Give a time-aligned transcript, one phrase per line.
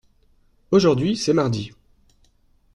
[0.71, 1.73] Aujourd’hui c’est mardi.